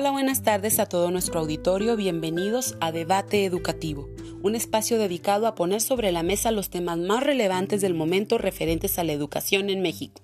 Hola, 0.00 0.12
buenas 0.12 0.44
tardes 0.44 0.78
a 0.78 0.86
todo 0.86 1.10
nuestro 1.10 1.40
auditorio. 1.40 1.96
Bienvenidos 1.96 2.76
a 2.80 2.92
Debate 2.92 3.44
Educativo, 3.44 4.08
un 4.42 4.54
espacio 4.54 4.96
dedicado 4.96 5.48
a 5.48 5.56
poner 5.56 5.80
sobre 5.80 6.12
la 6.12 6.22
mesa 6.22 6.52
los 6.52 6.70
temas 6.70 6.98
más 6.98 7.24
relevantes 7.24 7.80
del 7.80 7.94
momento 7.94 8.38
referentes 8.38 8.96
a 9.00 9.02
la 9.02 9.12
educación 9.12 9.70
en 9.70 9.82
México. 9.82 10.22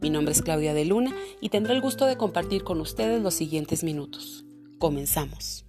Mi 0.00 0.10
nombre 0.10 0.32
es 0.32 0.42
Claudia 0.42 0.74
de 0.74 0.86
Luna 0.86 1.14
y 1.40 1.50
tendré 1.50 1.72
el 1.72 1.80
gusto 1.80 2.06
de 2.06 2.16
compartir 2.16 2.64
con 2.64 2.80
ustedes 2.80 3.22
los 3.22 3.34
siguientes 3.34 3.84
minutos. 3.84 4.44
Comenzamos. 4.80 5.66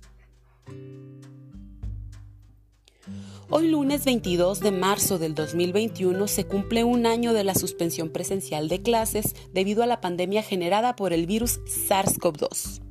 Hoy 3.51 3.67
lunes 3.67 4.03
22 4.03 4.61
de 4.61 4.71
marzo 4.71 5.19
del 5.19 5.35
2021 5.35 6.27
se 6.27 6.45
cumple 6.45 6.83
un 6.85 7.05
año 7.05 7.33
de 7.33 7.43
la 7.43 7.53
suspensión 7.53 8.09
presencial 8.09 8.67
de 8.67 8.81
clases 8.81 9.35
debido 9.53 9.83
a 9.83 9.85
la 9.85 10.01
pandemia 10.01 10.41
generada 10.41 10.95
por 10.95 11.13
el 11.13 11.27
virus 11.27 11.59
SARS-CoV-2. 11.65 12.81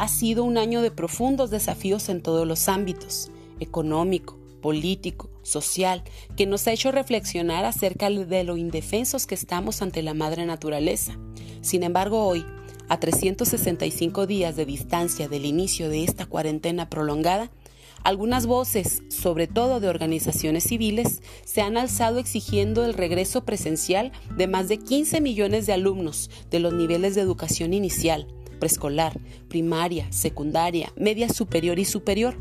Ha 0.00 0.06
sido 0.06 0.44
un 0.44 0.58
año 0.58 0.80
de 0.80 0.92
profundos 0.92 1.50
desafíos 1.50 2.08
en 2.08 2.22
todos 2.22 2.46
los 2.46 2.68
ámbitos, 2.68 3.32
económico, 3.58 4.38
político, 4.62 5.28
social, 5.42 6.04
que 6.36 6.46
nos 6.46 6.68
ha 6.68 6.72
hecho 6.72 6.92
reflexionar 6.92 7.64
acerca 7.64 8.08
de 8.08 8.44
lo 8.44 8.56
indefensos 8.56 9.26
que 9.26 9.34
estamos 9.34 9.82
ante 9.82 10.02
la 10.02 10.14
madre 10.14 10.46
naturaleza. 10.46 11.18
Sin 11.62 11.82
embargo, 11.82 12.24
hoy, 12.24 12.46
a 12.88 13.00
365 13.00 14.28
días 14.28 14.54
de 14.54 14.66
distancia 14.66 15.28
del 15.28 15.44
inicio 15.44 15.88
de 15.88 16.04
esta 16.04 16.26
cuarentena 16.26 16.88
prolongada, 16.88 17.50
algunas 18.04 18.46
voces, 18.46 19.02
sobre 19.08 19.48
todo 19.48 19.80
de 19.80 19.88
organizaciones 19.88 20.62
civiles, 20.62 21.22
se 21.44 21.60
han 21.60 21.76
alzado 21.76 22.20
exigiendo 22.20 22.84
el 22.84 22.94
regreso 22.94 23.44
presencial 23.44 24.12
de 24.36 24.46
más 24.46 24.68
de 24.68 24.78
15 24.78 25.20
millones 25.20 25.66
de 25.66 25.72
alumnos 25.72 26.30
de 26.50 26.60
los 26.60 26.72
niveles 26.72 27.16
de 27.16 27.22
educación 27.22 27.74
inicial, 27.74 28.28
preescolar, 28.58 29.18
primaria, 29.48 30.10
secundaria, 30.10 30.92
media 30.96 31.28
superior 31.28 31.78
y 31.78 31.84
superior. 31.84 32.36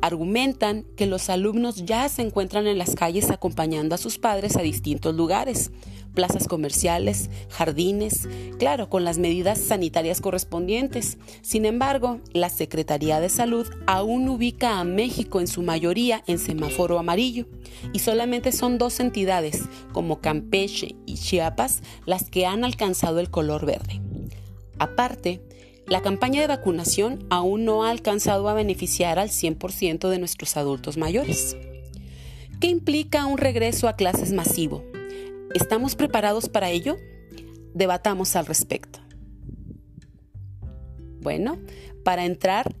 Argumentan 0.00 0.84
que 0.96 1.06
los 1.06 1.30
alumnos 1.30 1.84
ya 1.84 2.08
se 2.08 2.22
encuentran 2.22 2.66
en 2.66 2.76
las 2.76 2.94
calles 2.94 3.30
acompañando 3.30 3.94
a 3.94 3.98
sus 3.98 4.18
padres 4.18 4.56
a 4.56 4.62
distintos 4.62 5.14
lugares, 5.14 5.70
plazas 6.12 6.48
comerciales, 6.48 7.30
jardines, 7.48 8.28
claro, 8.58 8.88
con 8.88 9.04
las 9.04 9.18
medidas 9.18 9.58
sanitarias 9.58 10.20
correspondientes. 10.20 11.18
Sin 11.42 11.64
embargo, 11.64 12.20
la 12.32 12.48
Secretaría 12.48 13.20
de 13.20 13.28
Salud 13.28 13.68
aún 13.86 14.28
ubica 14.28 14.78
a 14.78 14.84
México 14.84 15.40
en 15.40 15.46
su 15.46 15.62
mayoría 15.62 16.22
en 16.26 16.38
semáforo 16.38 16.98
amarillo 16.98 17.46
y 17.92 18.00
solamente 18.00 18.52
son 18.52 18.78
dos 18.78 19.00
entidades, 19.00 19.62
como 19.92 20.20
Campeche 20.20 20.96
y 21.06 21.14
Chiapas, 21.14 21.82
las 22.06 22.30
que 22.30 22.46
han 22.46 22.64
alcanzado 22.64 23.20
el 23.20 23.30
color 23.30 23.66
verde. 23.66 24.00
Aparte, 24.78 25.40
la 25.86 26.00
campaña 26.00 26.40
de 26.40 26.46
vacunación 26.46 27.26
aún 27.30 27.64
no 27.64 27.84
ha 27.84 27.90
alcanzado 27.90 28.48
a 28.48 28.54
beneficiar 28.54 29.18
al 29.18 29.28
100% 29.28 30.08
de 30.08 30.18
nuestros 30.18 30.56
adultos 30.56 30.96
mayores. 30.96 31.56
¿Qué 32.60 32.68
implica 32.68 33.26
un 33.26 33.38
regreso 33.38 33.88
a 33.88 33.96
clases 33.96 34.32
masivo? 34.32 34.84
¿Estamos 35.54 35.96
preparados 35.96 36.48
para 36.48 36.70
ello? 36.70 36.96
Debatamos 37.74 38.36
al 38.36 38.46
respecto. 38.46 39.00
Bueno, 41.20 41.58
para 42.04 42.24
entrar 42.24 42.74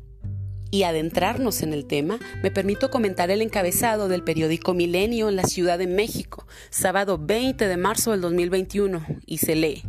y 0.70 0.84
adentrarnos 0.84 1.62
en 1.62 1.74
el 1.74 1.84
tema, 1.84 2.18
me 2.42 2.50
permito 2.50 2.90
comentar 2.90 3.30
el 3.30 3.42
encabezado 3.42 4.08
del 4.08 4.24
periódico 4.24 4.72
Milenio 4.72 5.28
en 5.28 5.36
la 5.36 5.44
Ciudad 5.44 5.78
de 5.78 5.86
México, 5.86 6.46
sábado 6.70 7.18
20 7.18 7.68
de 7.68 7.76
marzo 7.76 8.12
del 8.12 8.22
2021, 8.22 9.04
y 9.26 9.38
se 9.38 9.54
lee, 9.54 9.82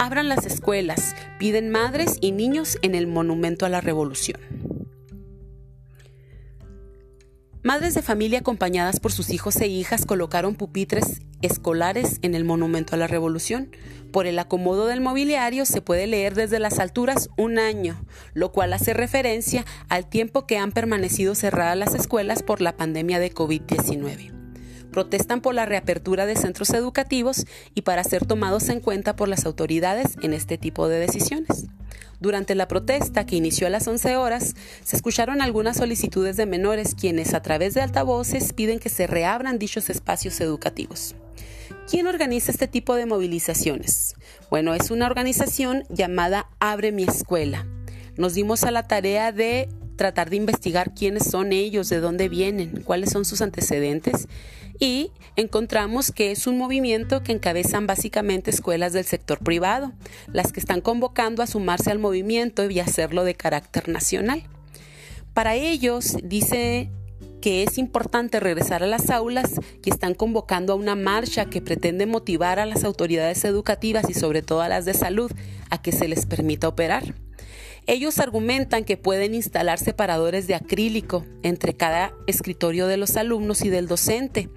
Abran 0.00 0.30
las 0.30 0.46
escuelas, 0.46 1.14
piden 1.38 1.68
madres 1.68 2.16
y 2.22 2.32
niños 2.32 2.78
en 2.80 2.94
el 2.94 3.06
Monumento 3.06 3.66
a 3.66 3.68
la 3.68 3.82
Revolución. 3.82 4.40
Madres 7.62 7.92
de 7.92 8.00
familia 8.00 8.38
acompañadas 8.38 8.98
por 8.98 9.12
sus 9.12 9.28
hijos 9.28 9.60
e 9.60 9.66
hijas 9.66 10.06
colocaron 10.06 10.54
pupitres 10.54 11.20
escolares 11.42 12.18
en 12.22 12.34
el 12.34 12.46
Monumento 12.46 12.94
a 12.94 12.98
la 12.98 13.08
Revolución. 13.08 13.76
Por 14.10 14.26
el 14.26 14.38
acomodo 14.38 14.86
del 14.86 15.02
mobiliario 15.02 15.66
se 15.66 15.82
puede 15.82 16.06
leer 16.06 16.34
desde 16.34 16.60
las 16.60 16.78
alturas 16.78 17.28
un 17.36 17.58
año, 17.58 18.02
lo 18.32 18.52
cual 18.52 18.72
hace 18.72 18.94
referencia 18.94 19.66
al 19.90 20.08
tiempo 20.08 20.46
que 20.46 20.56
han 20.56 20.72
permanecido 20.72 21.34
cerradas 21.34 21.76
las 21.76 21.94
escuelas 21.94 22.42
por 22.42 22.62
la 22.62 22.74
pandemia 22.74 23.18
de 23.18 23.34
COVID-19 23.34 24.39
protestan 24.90 25.40
por 25.40 25.54
la 25.54 25.66
reapertura 25.66 26.26
de 26.26 26.36
centros 26.36 26.70
educativos 26.70 27.46
y 27.74 27.82
para 27.82 28.04
ser 28.04 28.26
tomados 28.26 28.68
en 28.68 28.80
cuenta 28.80 29.16
por 29.16 29.28
las 29.28 29.46
autoridades 29.46 30.16
en 30.22 30.34
este 30.34 30.58
tipo 30.58 30.88
de 30.88 30.98
decisiones. 30.98 31.66
Durante 32.20 32.54
la 32.54 32.68
protesta, 32.68 33.24
que 33.24 33.36
inició 33.36 33.66
a 33.66 33.70
las 33.70 33.88
11 33.88 34.16
horas, 34.16 34.54
se 34.84 34.96
escucharon 34.96 35.40
algunas 35.40 35.78
solicitudes 35.78 36.36
de 36.36 36.44
menores 36.44 36.94
quienes 36.94 37.32
a 37.32 37.40
través 37.40 37.72
de 37.72 37.80
altavoces 37.80 38.52
piden 38.52 38.78
que 38.78 38.90
se 38.90 39.06
reabran 39.06 39.58
dichos 39.58 39.88
espacios 39.88 40.38
educativos. 40.42 41.14
¿Quién 41.88 42.06
organiza 42.06 42.52
este 42.52 42.68
tipo 42.68 42.94
de 42.94 43.06
movilizaciones? 43.06 44.14
Bueno, 44.50 44.74
es 44.74 44.90
una 44.90 45.06
organización 45.06 45.84
llamada 45.88 46.48
Abre 46.58 46.92
mi 46.92 47.04
escuela. 47.04 47.66
Nos 48.16 48.34
dimos 48.34 48.64
a 48.64 48.70
la 48.70 48.86
tarea 48.86 49.32
de 49.32 49.68
tratar 49.96 50.30
de 50.30 50.36
investigar 50.36 50.94
quiénes 50.94 51.24
son 51.24 51.52
ellos, 51.52 51.88
de 51.88 52.00
dónde 52.00 52.28
vienen, 52.28 52.82
cuáles 52.84 53.10
son 53.10 53.24
sus 53.24 53.40
antecedentes 53.40 54.28
y 54.80 55.12
encontramos 55.36 56.10
que 56.10 56.32
es 56.32 56.46
un 56.46 56.58
movimiento 56.58 57.22
que 57.22 57.32
encabezan 57.32 57.86
básicamente 57.86 58.50
escuelas 58.50 58.92
del 58.92 59.04
sector 59.04 59.38
privado, 59.38 59.92
las 60.32 60.52
que 60.52 60.58
están 60.58 60.80
convocando 60.80 61.42
a 61.42 61.46
sumarse 61.46 61.90
al 61.90 61.98
movimiento 61.98 62.68
y 62.68 62.80
hacerlo 62.80 63.22
de 63.24 63.34
carácter 63.34 63.88
nacional. 63.88 64.42
Para 65.34 65.54
ellos, 65.54 66.16
dice 66.24 66.90
que 67.40 67.62
es 67.62 67.78
importante 67.78 68.40
regresar 68.40 68.82
a 68.82 68.86
las 68.86 69.10
aulas 69.10 69.52
y 69.84 69.90
están 69.90 70.14
convocando 70.14 70.72
a 70.72 70.76
una 70.76 70.96
marcha 70.96 71.46
que 71.46 71.62
pretende 71.62 72.06
motivar 72.06 72.58
a 72.58 72.66
las 72.66 72.84
autoridades 72.84 73.44
educativas 73.44 74.08
y 74.08 74.14
sobre 74.14 74.42
todo 74.42 74.62
a 74.62 74.68
las 74.68 74.84
de 74.84 74.94
salud 74.94 75.30
a 75.70 75.80
que 75.80 75.92
se 75.92 76.08
les 76.08 76.26
permita 76.26 76.68
operar. 76.68 77.14
Ellos 77.86 78.18
argumentan 78.18 78.84
que 78.84 78.96
pueden 78.96 79.34
instalar 79.34 79.78
separadores 79.78 80.46
de 80.46 80.54
acrílico 80.54 81.24
entre 81.42 81.74
cada 81.74 82.12
escritorio 82.26 82.86
de 82.86 82.96
los 82.96 83.16
alumnos 83.16 83.62
y 83.62 83.70
del 83.70 83.88
docente, 83.88 84.50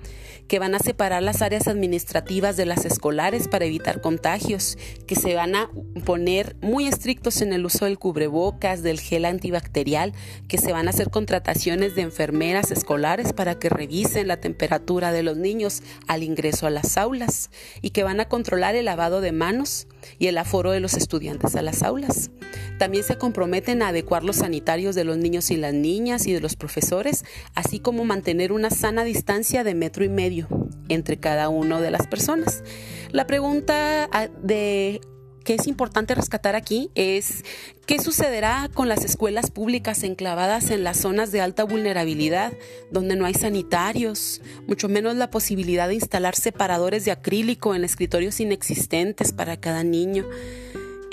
que 0.47 0.59
van 0.59 0.75
a 0.75 0.79
separar 0.79 1.23
las 1.23 1.41
áreas 1.41 1.67
administrativas 1.67 2.57
de 2.57 2.65
las 2.65 2.85
escolares 2.85 3.47
para 3.47 3.65
evitar 3.65 4.01
contagios, 4.01 4.77
que 5.07 5.15
se 5.15 5.35
van 5.35 5.55
a 5.55 5.69
poner 6.05 6.55
muy 6.61 6.85
estrictos 6.85 7.41
en 7.41 7.53
el 7.53 7.65
uso 7.65 7.85
del 7.85 7.97
cubrebocas, 7.97 8.83
del 8.83 8.99
gel 8.99 9.25
antibacterial, 9.25 10.13
que 10.47 10.57
se 10.57 10.73
van 10.73 10.87
a 10.87 10.91
hacer 10.91 11.09
contrataciones 11.09 11.95
de 11.95 12.01
enfermeras 12.01 12.71
escolares 12.71 13.33
para 13.33 13.57
que 13.57 13.69
revisen 13.69 14.27
la 14.27 14.37
temperatura 14.37 15.11
de 15.11 15.23
los 15.23 15.37
niños 15.37 15.81
al 16.07 16.23
ingreso 16.23 16.67
a 16.67 16.71
las 16.71 16.97
aulas 16.97 17.49
y 17.81 17.91
que 17.91 18.03
van 18.03 18.19
a 18.19 18.27
controlar 18.27 18.75
el 18.75 18.85
lavado 18.85 19.21
de 19.21 19.31
manos 19.31 19.87
y 20.19 20.27
el 20.27 20.37
aforo 20.37 20.71
de 20.71 20.81
los 20.81 20.93
estudiantes 20.95 21.55
a 21.55 21.61
las 21.61 21.83
aulas. 21.83 22.29
También 22.77 23.03
se 23.03 23.17
comprometen 23.17 23.81
a 23.81 23.89
adecuar 23.89 24.23
los 24.23 24.37
sanitarios 24.37 24.95
de 24.95 25.03
los 25.03 25.17
niños 25.17 25.51
y 25.51 25.57
las 25.57 25.73
niñas 25.73 26.27
y 26.27 26.33
de 26.33 26.41
los 26.41 26.55
profesores, 26.55 27.23
así 27.55 27.79
como 27.79 28.05
mantener 28.05 28.51
una 28.51 28.69
sana 28.69 29.03
distancia 29.03 29.63
de 29.63 29.75
metro 29.75 30.03
y 30.03 30.09
medio 30.09 30.47
entre 30.89 31.17
cada 31.17 31.49
una 31.49 31.79
de 31.81 31.91
las 31.91 32.07
personas. 32.07 32.63
La 33.11 33.27
pregunta 33.27 34.09
ah, 34.11 34.27
de 34.41 35.01
que 35.43 35.55
es 35.55 35.67
importante 35.67 36.15
rescatar 36.15 36.55
aquí 36.55 36.89
es 36.95 37.43
qué 37.85 37.99
sucederá 37.99 38.69
con 38.73 38.87
las 38.87 39.03
escuelas 39.03 39.51
públicas 39.51 40.03
enclavadas 40.03 40.69
en 40.71 40.83
las 40.83 40.97
zonas 40.97 41.31
de 41.31 41.41
alta 41.41 41.63
vulnerabilidad, 41.63 42.53
donde 42.91 43.15
no 43.15 43.25
hay 43.25 43.33
sanitarios, 43.33 44.41
mucho 44.67 44.87
menos 44.87 45.15
la 45.15 45.29
posibilidad 45.29 45.87
de 45.87 45.95
instalar 45.95 46.35
separadores 46.35 47.05
de 47.05 47.11
acrílico 47.11 47.75
en 47.75 47.83
escritorios 47.83 48.39
inexistentes 48.39 49.33
para 49.33 49.57
cada 49.57 49.83
niño. 49.83 50.25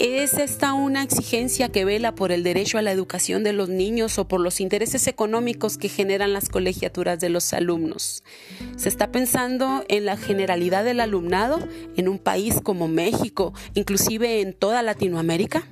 ¿Es 0.03 0.33
esta 0.33 0.73
una 0.73 1.03
exigencia 1.03 1.69
que 1.69 1.85
vela 1.85 2.15
por 2.15 2.33
el 2.33 2.43
derecho 2.43 2.79
a 2.79 2.83
la 2.83 2.91
educación 2.91 3.45
de 3.45 3.53
los 3.53 3.69
niños 3.69 4.19
o 4.19 4.27
por 4.27 4.41
los 4.41 4.59
intereses 4.59 5.07
económicos 5.07 5.77
que 5.77 5.91
generan 5.91 6.33
las 6.33 6.49
colegiaturas 6.49 7.21
de 7.21 7.29
los 7.29 7.53
alumnos? 7.53 8.25
¿Se 8.79 8.89
está 8.89 9.13
pensando 9.13 9.85
en 9.89 10.07
la 10.07 10.17
generalidad 10.17 10.85
del 10.85 11.01
alumnado 11.01 11.59
en 11.99 12.09
un 12.09 12.19
país 12.19 12.63
como 12.63 12.89
México, 12.89 13.53
inclusive 13.75 14.41
en 14.41 14.55
toda 14.55 14.81
Latinoamérica? 14.81 15.65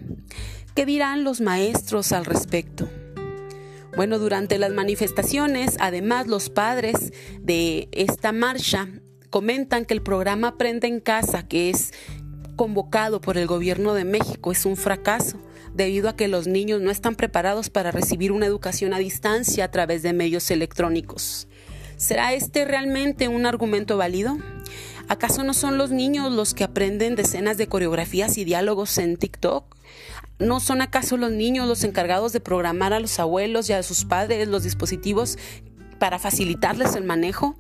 ¿Qué 0.74 0.84
dirán 0.84 1.24
los 1.24 1.40
maestros 1.40 2.12
al 2.12 2.26
respecto? 2.26 2.86
Bueno, 3.96 4.18
durante 4.18 4.58
las 4.58 4.72
manifestaciones, 4.72 5.78
además 5.80 6.26
los 6.26 6.50
padres 6.50 7.14
de 7.40 7.88
esta 7.92 8.32
marcha 8.32 8.90
comentan 9.30 9.84
que 9.84 9.94
el 9.94 10.02
programa 10.02 10.48
Aprende 10.48 10.86
en 10.86 11.00
Casa, 11.00 11.46
que 11.46 11.70
es 11.70 11.92
convocado 12.58 13.22
por 13.22 13.38
el 13.38 13.46
gobierno 13.46 13.94
de 13.94 14.04
México 14.04 14.50
es 14.52 14.66
un 14.66 14.76
fracaso 14.76 15.38
debido 15.74 16.08
a 16.08 16.16
que 16.16 16.26
los 16.26 16.48
niños 16.48 16.82
no 16.82 16.90
están 16.90 17.14
preparados 17.14 17.70
para 17.70 17.92
recibir 17.92 18.32
una 18.32 18.46
educación 18.46 18.92
a 18.92 18.98
distancia 18.98 19.64
a 19.64 19.70
través 19.70 20.02
de 20.02 20.12
medios 20.12 20.50
electrónicos. 20.50 21.46
¿Será 21.96 22.34
este 22.34 22.64
realmente 22.64 23.28
un 23.28 23.46
argumento 23.46 23.96
válido? 23.96 24.38
¿Acaso 25.08 25.44
no 25.44 25.54
son 25.54 25.78
los 25.78 25.90
niños 25.90 26.32
los 26.32 26.52
que 26.52 26.64
aprenden 26.64 27.14
decenas 27.14 27.58
de 27.58 27.68
coreografías 27.68 28.36
y 28.36 28.44
diálogos 28.44 28.98
en 28.98 29.16
TikTok? 29.16 29.76
¿No 30.40 30.58
son 30.58 30.82
acaso 30.82 31.16
los 31.16 31.30
niños 31.30 31.68
los 31.68 31.84
encargados 31.84 32.32
de 32.32 32.40
programar 32.40 32.92
a 32.92 32.98
los 32.98 33.20
abuelos 33.20 33.70
y 33.70 33.72
a 33.72 33.84
sus 33.84 34.04
padres 34.04 34.48
los 34.48 34.64
dispositivos 34.64 35.38
para 36.00 36.18
facilitarles 36.18 36.96
el 36.96 37.04
manejo? 37.04 37.54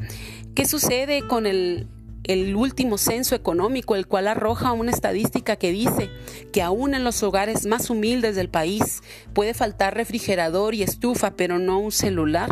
¿Qué 0.56 0.66
sucede 0.66 1.24
con 1.26 1.46
el, 1.46 1.86
el 2.28 2.54
último 2.54 2.98
censo 2.98 3.34
económico, 3.34 3.96
el 3.96 4.06
cual 4.06 4.28
arroja 4.28 4.72
una 4.72 4.92
estadística 4.92 5.56
que 5.56 5.72
dice 5.72 6.10
que 6.52 6.62
aún 6.62 6.94
en 6.94 7.02
los 7.02 7.22
hogares 7.22 7.66
más 7.66 7.90
humildes 7.90 8.36
del 8.36 8.50
país 8.50 9.02
puede 9.32 9.54
faltar 9.54 9.94
refrigerador 9.94 10.74
y 10.74 10.82
estufa, 10.82 11.32
pero 11.32 11.58
no 11.58 11.78
un 11.80 11.90
celular? 11.90 12.50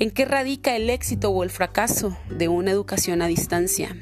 ¿En 0.00 0.10
qué 0.10 0.24
radica 0.24 0.76
el 0.76 0.90
éxito 0.90 1.30
o 1.30 1.42
el 1.42 1.50
fracaso 1.50 2.16
de 2.28 2.48
una 2.48 2.72
educación 2.72 3.22
a 3.22 3.28
distancia? 3.28 3.96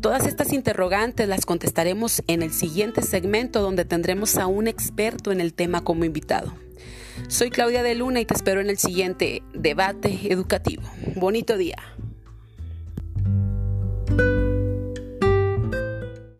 Todas 0.00 0.26
estas 0.26 0.52
interrogantes 0.52 1.26
las 1.28 1.46
contestaremos 1.46 2.22
en 2.26 2.42
el 2.42 2.52
siguiente 2.52 3.02
segmento 3.02 3.62
donde 3.62 3.84
tendremos 3.84 4.36
a 4.36 4.46
un 4.46 4.68
experto 4.68 5.32
en 5.32 5.40
el 5.40 5.54
tema 5.54 5.82
como 5.82 6.04
invitado. 6.04 6.52
Soy 7.28 7.50
Claudia 7.50 7.82
de 7.82 7.94
Luna 7.94 8.20
y 8.20 8.26
te 8.26 8.34
espero 8.34 8.60
en 8.60 8.70
el 8.70 8.78
siguiente 8.78 9.42
debate 9.54 10.32
educativo. 10.32 10.82
Bonito 11.14 11.56
día. 11.56 11.95